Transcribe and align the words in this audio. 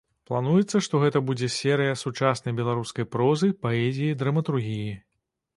Плануецца, 0.29 0.79
што 0.85 1.01
гэта 1.03 1.21
будзе 1.27 1.49
серыя 1.57 1.93
сучаснай 2.03 2.57
беларускай 2.63 3.09
прозы, 3.17 3.53
паэзіі, 3.67 4.19
драматургіі. 4.23 4.93